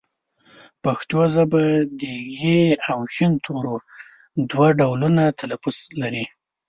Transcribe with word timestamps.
پښتو 0.83 1.19
ژبه 1.33 1.61
د 1.99 2.01
ږ 2.37 2.39
او 2.91 2.99
ښ 3.13 3.17
تورو 3.45 3.75
دوه 4.49 4.67
ډولونه 4.79 5.23
تلفظ 5.39 5.77
لري 6.01 6.25